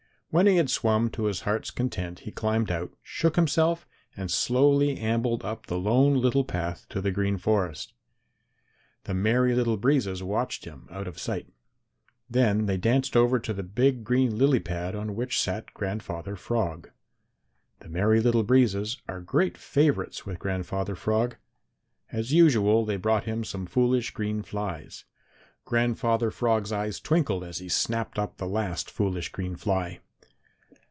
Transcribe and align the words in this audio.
When 0.33 0.47
he 0.47 0.55
had 0.55 0.69
swum 0.69 1.09
to 1.09 1.25
his 1.25 1.41
heart's 1.41 1.71
content 1.71 2.19
he 2.19 2.31
climbed 2.31 2.71
out, 2.71 2.93
shook 3.03 3.35
himself 3.35 3.85
and 4.15 4.31
slowly 4.31 4.97
ambled 4.97 5.43
up 5.43 5.65
the 5.65 5.77
Lone 5.77 6.13
Little 6.15 6.45
Path 6.45 6.85
to 6.91 7.01
the 7.01 7.11
Green 7.11 7.37
Forest. 7.37 7.91
The 9.03 9.13
Merry 9.13 9.53
Little 9.53 9.75
Breezes 9.75 10.23
watched 10.23 10.63
him 10.63 10.87
out 10.89 11.05
of 11.05 11.19
sight. 11.19 11.49
Then 12.29 12.65
they 12.65 12.77
danced 12.77 13.17
over 13.17 13.39
to 13.39 13.51
the 13.51 13.61
big 13.61 14.05
green 14.05 14.37
lily 14.37 14.61
pad 14.61 14.95
on 14.95 15.17
which 15.17 15.37
sat 15.37 15.73
Grandfather 15.73 16.37
Frog. 16.37 16.91
The 17.81 17.89
Merry 17.89 18.21
Little 18.21 18.43
Breezes 18.43 19.01
are 19.09 19.19
great 19.19 19.57
favorites 19.57 20.25
with 20.25 20.39
Grandfather 20.39 20.95
Frog. 20.95 21.35
As 22.09 22.31
usual 22.31 22.85
they 22.85 22.95
brought 22.95 23.25
him 23.25 23.43
some 23.43 23.65
foolish 23.65 24.11
green 24.11 24.43
flies. 24.43 25.03
Grandfather 25.65 26.31
Frog's 26.31 26.71
eyes 26.71 27.01
twinkled 27.01 27.43
as 27.43 27.57
he 27.57 27.67
snapped 27.67 28.17
up 28.17 28.37
the 28.37 28.47
last 28.47 28.89
foolish 28.89 29.27
green 29.33 29.57
fly. 29.57 29.99